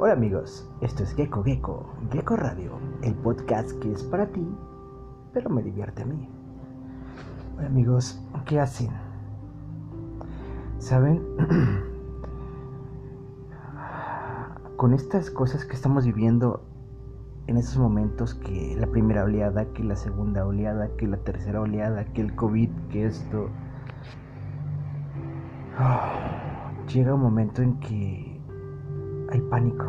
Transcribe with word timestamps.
Hola 0.00 0.12
amigos, 0.12 0.64
esto 0.80 1.02
es 1.02 1.12
Gecko 1.12 1.42
Gecko, 1.42 1.84
Gecko 2.12 2.36
Radio, 2.36 2.78
el 3.02 3.16
podcast 3.16 3.72
que 3.80 3.90
es 3.90 4.04
para 4.04 4.28
ti, 4.28 4.46
pero 5.32 5.50
me 5.50 5.60
divierte 5.60 6.02
a 6.02 6.06
mí. 6.06 6.28
Hola 7.56 7.66
amigos, 7.66 8.24
¿qué 8.46 8.60
hacen? 8.60 8.90
¿Saben? 10.78 11.20
Con 14.76 14.94
estas 14.94 15.32
cosas 15.32 15.64
que 15.64 15.74
estamos 15.74 16.06
viviendo 16.06 16.62
en 17.48 17.56
estos 17.56 17.78
momentos, 17.78 18.36
que 18.36 18.76
la 18.78 18.86
primera 18.86 19.24
oleada, 19.24 19.64
que 19.72 19.82
la 19.82 19.96
segunda 19.96 20.46
oleada, 20.46 20.90
que 20.96 21.08
la 21.08 21.16
tercera 21.16 21.60
oleada, 21.60 22.04
que 22.12 22.20
el 22.20 22.36
COVID, 22.36 22.70
que 22.88 23.06
esto... 23.06 23.48
llega 26.86 27.14
un 27.14 27.20
momento 27.20 27.62
en 27.62 27.80
que 27.80 28.37
hay 29.30 29.40
pánico, 29.42 29.84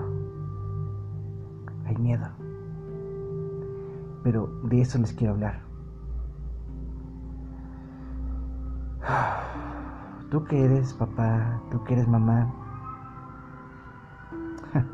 hay 1.85 1.95
miedo. 1.97 2.27
Pero 4.23 4.47
de 4.63 4.81
eso 4.81 4.97
les 4.97 5.13
quiero 5.13 5.33
hablar. 5.33 5.61
Tú 10.29 10.43
que 10.43 10.63
eres 10.63 10.93
papá, 10.93 11.59
tú 11.71 11.83
que 11.83 11.93
eres 11.93 12.07
mamá, 12.07 12.53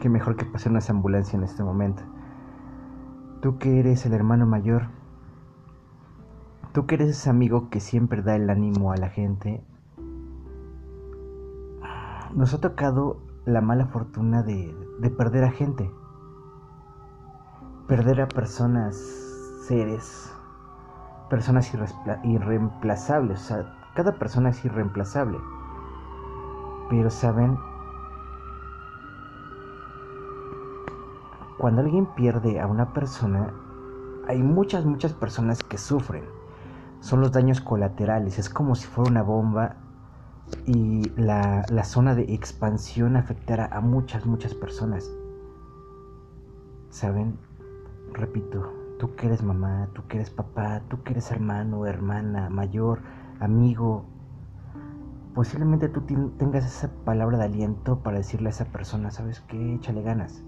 qué 0.00 0.08
mejor 0.08 0.36
que 0.36 0.44
pasar 0.44 0.70
una 0.70 0.80
ambulancia 0.88 1.36
en 1.36 1.42
este 1.42 1.64
momento. 1.64 2.04
Tú 3.40 3.58
que 3.58 3.80
eres 3.80 4.06
el 4.06 4.12
hermano 4.12 4.46
mayor, 4.46 4.90
tú 6.72 6.86
que 6.86 6.94
eres 6.94 7.08
ese 7.08 7.30
amigo 7.30 7.68
que 7.68 7.80
siempre 7.80 8.22
da 8.22 8.36
el 8.36 8.48
ánimo 8.48 8.92
a 8.92 8.96
la 8.96 9.08
gente, 9.08 9.64
nos 12.32 12.54
ha 12.54 12.60
tocado 12.60 13.33
la 13.46 13.60
mala 13.60 13.86
fortuna 13.86 14.42
de, 14.42 14.74
perder 15.18 15.44
a 15.44 15.50
gente, 15.50 15.90
perder 17.86 18.22
a 18.22 18.28
personas, 18.28 18.96
seres, 19.66 20.34
personas 21.28 21.70
irreemplazables, 22.24 23.40
o 23.40 23.44
sea, 23.44 23.90
cada 23.94 24.12
persona 24.12 24.48
es 24.48 24.64
irreemplazable. 24.64 25.38
Pero 26.88 27.10
saben, 27.10 27.58
cuando 31.58 31.82
alguien 31.82 32.06
pierde 32.14 32.60
a 32.60 32.66
una 32.66 32.92
persona, 32.94 33.52
hay 34.26 34.42
muchas, 34.42 34.86
muchas 34.86 35.12
personas 35.12 35.62
que 35.62 35.76
sufren. 35.76 36.24
Son 37.00 37.20
los 37.20 37.32
daños 37.32 37.60
colaterales, 37.60 38.38
es 38.38 38.48
como 38.48 38.74
si 38.74 38.86
fuera 38.86 39.10
una 39.10 39.22
bomba 39.22 39.76
y 40.66 41.10
la, 41.16 41.64
zona 41.84 42.14
de 42.14 42.34
expansión 42.34 43.16
afectará 43.16 43.66
a 43.66 43.80
muchas, 43.80 44.26
muchas 44.26 44.54
personas. 44.54 45.10
¿Saben? 46.90 47.38
Repito, 48.12 48.72
tú 48.98 49.14
que 49.16 49.26
eres 49.26 49.42
mamá, 49.42 49.88
tú 49.94 50.06
que 50.06 50.16
eres 50.16 50.30
papá, 50.30 50.82
tú 50.88 51.02
que 51.02 51.12
eres 51.12 51.30
hermano, 51.30 51.86
hermana, 51.86 52.48
mayor, 52.48 53.00
amigo, 53.40 54.04
posiblemente 55.34 55.88
tú 55.88 56.02
tengas 56.38 56.64
esa 56.64 56.90
palabra 57.04 57.38
de 57.38 57.44
aliento 57.44 57.98
para 58.00 58.18
decirle 58.18 58.48
a 58.48 58.50
esa 58.50 58.66
persona, 58.66 59.10
¿sabes 59.10 59.40
qué? 59.40 59.74
Échale 59.74 60.02
ganas. 60.02 60.42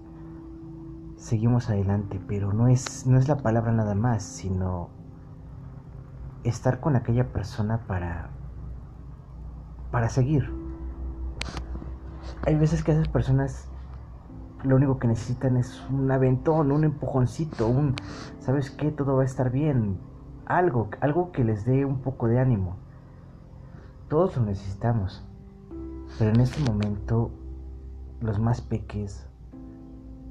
Seguimos 1.17 1.69
adelante, 1.69 2.21
pero 2.27 2.53
no 2.53 2.67
es, 2.67 3.05
no 3.05 3.17
es 3.17 3.27
la 3.27 3.37
palabra 3.37 3.71
nada 3.71 3.95
más, 3.95 4.23
sino 4.23 4.89
estar 6.43 6.79
con 6.79 6.95
aquella 6.95 7.33
persona 7.33 7.85
para 7.87 8.29
para 9.91 10.09
seguir. 10.09 10.51
Hay 12.45 12.55
veces 12.55 12.83
que 12.83 12.91
esas 12.91 13.07
personas 13.07 13.69
lo 14.63 14.75
único 14.75 14.99
que 14.99 15.07
necesitan 15.07 15.57
es 15.57 15.83
un 15.89 16.09
aventón, 16.11 16.71
un 16.71 16.83
empujoncito, 16.83 17.67
un, 17.67 17.95
¿sabes 18.39 18.71
qué? 18.71 18.91
Todo 18.91 19.15
va 19.15 19.23
a 19.23 19.25
estar 19.25 19.51
bien. 19.51 19.97
Algo, 20.45 20.89
algo 21.01 21.31
que 21.31 21.43
les 21.43 21.65
dé 21.65 21.85
un 21.85 22.01
poco 22.01 22.27
de 22.27 22.39
ánimo. 22.39 22.77
Todos 24.09 24.37
lo 24.37 24.43
necesitamos. 24.43 25.23
Pero 26.17 26.31
en 26.31 26.39
este 26.39 26.63
momento, 26.69 27.31
los 28.21 28.39
más 28.39 28.61
peques, 28.61 29.27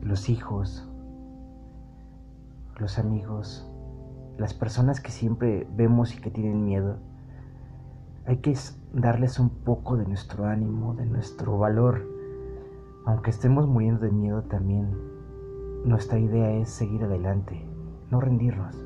los 0.03 0.29
hijos, 0.29 0.89
los 2.79 2.99
amigos, 2.99 3.71
las 4.39 4.55
personas 4.55 5.01
que 5.01 5.11
siempre 5.11 5.69
vemos 5.77 6.15
y 6.15 6.21
que 6.21 6.31
tienen 6.31 6.65
miedo, 6.65 6.99
hay 8.27 8.39
que 8.39 8.55
darles 8.93 9.39
un 9.39 9.51
poco 9.51 9.97
de 9.97 10.05
nuestro 10.05 10.47
ánimo, 10.47 10.95
de 10.95 11.07
nuestro 11.07 11.59
valor. 11.59 12.03
Aunque 13.05 13.31
estemos 13.31 13.69
muriendo 13.69 14.01
de 14.01 14.11
miedo 14.11 14.43
también, 14.43 14.97
nuestra 15.85 16.19
idea 16.19 16.51
es 16.51 16.69
seguir 16.71 17.05
adelante, 17.05 17.65
no 18.11 18.21
rendirnos. 18.21 18.77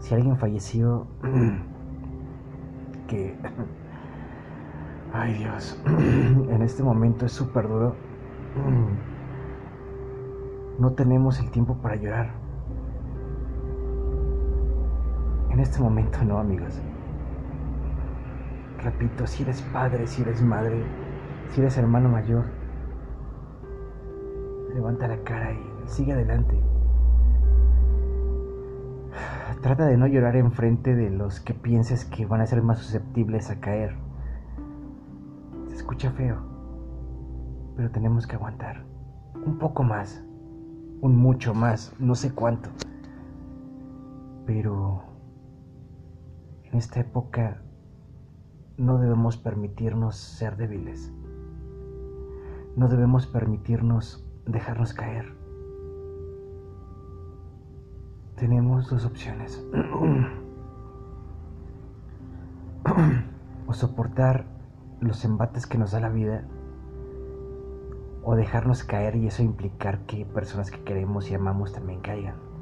Si 0.00 0.14
alguien 0.14 0.36
falleció, 0.36 1.06
que... 3.08 3.36
Ay 5.12 5.34
Dios, 5.34 5.80
en 5.86 6.62
este 6.62 6.82
momento 6.82 7.26
es 7.26 7.32
súper 7.32 7.68
duro. 7.68 7.94
No 10.78 10.92
tenemos 10.94 11.38
el 11.38 11.50
tiempo 11.50 11.76
para 11.76 11.94
llorar. 11.94 12.32
En 15.50 15.60
este 15.60 15.80
momento 15.80 16.24
no, 16.24 16.38
amigos. 16.38 16.82
Repito, 18.84 19.26
si 19.26 19.42
eres 19.42 19.62
padre, 19.62 20.06
si 20.06 20.20
eres 20.20 20.42
madre, 20.42 20.84
si 21.50 21.62
eres 21.62 21.78
hermano 21.78 22.10
mayor, 22.10 22.44
levanta 24.74 25.08
la 25.08 25.16
cara 25.24 25.54
y 25.54 25.88
sigue 25.88 26.12
adelante. 26.12 26.60
Trata 29.62 29.86
de 29.86 29.96
no 29.96 30.06
llorar 30.06 30.36
enfrente 30.36 30.94
de 30.94 31.08
los 31.08 31.40
que 31.40 31.54
pienses 31.54 32.04
que 32.04 32.26
van 32.26 32.42
a 32.42 32.46
ser 32.46 32.60
más 32.60 32.78
susceptibles 32.78 33.48
a 33.48 33.58
caer. 33.58 33.96
Se 35.68 35.76
escucha 35.76 36.10
feo, 36.10 36.36
pero 37.76 37.90
tenemos 37.90 38.26
que 38.26 38.36
aguantar. 38.36 38.84
Un 39.46 39.56
poco 39.56 39.82
más, 39.82 40.22
un 41.00 41.16
mucho 41.16 41.54
más, 41.54 41.94
no 41.98 42.14
sé 42.14 42.34
cuánto. 42.34 42.68
Pero 44.44 45.02
en 46.64 46.76
esta 46.76 47.00
época 47.00 47.63
no 48.76 48.98
debemos 48.98 49.36
permitirnos 49.36 50.16
ser 50.16 50.56
débiles. 50.56 51.12
No 52.76 52.88
debemos 52.88 53.26
permitirnos 53.26 54.26
dejarnos 54.46 54.92
caer. 54.94 55.32
Tenemos 58.36 58.90
dos 58.90 59.04
opciones. 59.04 59.64
o 63.66 63.72
soportar 63.72 64.44
los 65.00 65.24
embates 65.24 65.66
que 65.66 65.78
nos 65.78 65.92
da 65.92 66.00
la 66.00 66.08
vida 66.10 66.44
o 68.22 68.34
dejarnos 68.36 68.84
caer 68.84 69.16
y 69.16 69.26
eso 69.26 69.42
implicar 69.42 70.00
que 70.06 70.24
personas 70.24 70.70
que 70.70 70.82
queremos 70.82 71.30
y 71.30 71.34
amamos 71.34 71.72
también 71.72 72.00
caigan. 72.00 72.53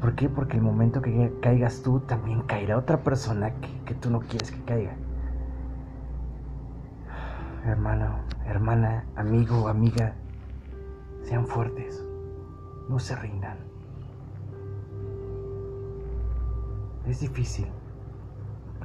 ¿Por 0.00 0.14
qué? 0.14 0.28
Porque 0.28 0.56
el 0.56 0.62
momento 0.62 1.02
que 1.02 1.32
caigas 1.42 1.82
tú, 1.82 2.00
también 2.00 2.42
caerá 2.42 2.78
otra 2.78 3.02
persona 3.02 3.52
que, 3.84 3.94
tú 3.94 4.10
no 4.10 4.20
quieres 4.20 4.52
que 4.52 4.62
caiga. 4.62 4.94
Hermano, 7.64 8.20
hermana, 8.46 9.06
amigo, 9.16 9.66
amiga, 9.66 10.14
sean 11.22 11.46
fuertes, 11.46 12.06
no 12.88 13.00
se 13.00 13.16
rindan. 13.16 13.58
Es 17.06 17.20
difícil, 17.20 17.66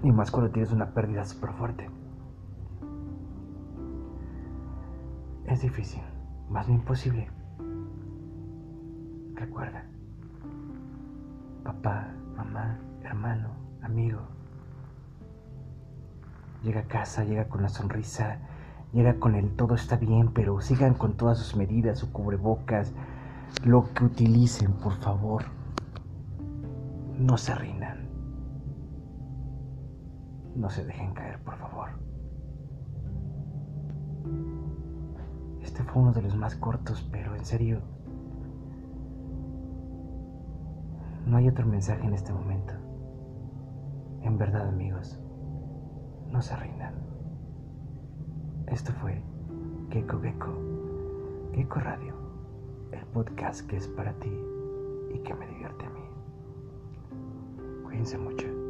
y 0.02 0.12
más 0.12 0.32
cuando 0.32 0.52
tienes 0.52 0.72
una 0.72 0.94
pérdida 0.94 1.26
súper 1.26 1.52
fuerte. 1.52 1.90
Es 5.46 5.62
difícil, 5.62 6.02
más 6.50 6.68
no 6.68 6.74
imposible. 6.74 7.30
Recuerda 9.36 9.86
papá, 11.64 12.08
mamá, 12.36 12.80
hermano, 13.04 13.50
amigo. 13.82 14.20
Llega 16.64 16.82
a 16.82 16.88
casa, 16.88 17.24
llega 17.24 17.48
con 17.48 17.62
la 17.62 17.70
sonrisa, 17.70 18.40
llega 18.92 19.20
con 19.20 19.36
el 19.36 19.56
todo 19.56 19.76
está 19.76 19.98
bien, 19.98 20.34
pero 20.34 20.62
sigan 20.62 20.94
con 20.94 21.16
todas 21.18 21.38
sus 21.38 21.56
medidas, 21.56 22.00
su 22.00 22.12
cubrebocas, 22.12 22.94
lo 23.64 23.94
que 23.94 24.06
utilicen, 24.06 24.74
por 24.74 24.94
favor. 24.94 25.44
No 27.18 27.38
se 27.38 27.56
rindan. 27.56 28.08
No 30.56 30.70
se 30.70 30.86
dejen 30.86 31.14
caer, 31.14 31.40
por 31.44 31.58
favor. 31.58 31.90
Este 35.62 35.84
fue 35.84 36.02
uno 36.02 36.12
de 36.12 36.22
los 36.22 36.36
más 36.36 36.56
cortos, 36.56 37.08
pero 37.12 37.36
en 37.36 37.46
serio, 37.46 37.82
No 41.34 41.40
hay 41.40 41.48
otro 41.48 41.66
mensaje 41.66 42.06
en 42.06 42.14
este 42.14 42.32
momento. 42.32 42.76
En 44.22 44.38
verdad, 44.38 44.68
amigos, 44.68 45.20
no 46.30 46.40
se 46.44 46.56
rindan. 46.56 46.94
Esto 48.68 48.94
fue 49.02 49.20
Gecko 49.90 50.22
Gecko, 50.22 50.54
Gecko 51.56 51.80
Radio, 51.80 52.14
el 52.92 53.04
podcast 53.08 53.68
que 53.68 53.78
es 53.78 53.88
para 53.88 54.14
ti 54.20 54.32
y 55.12 55.18
que 55.24 55.34
me 55.34 55.48
divierte 55.48 55.84
a 55.88 55.90
mí. 55.90 56.02
Cuídense 57.84 58.20
mucho. 58.20 58.63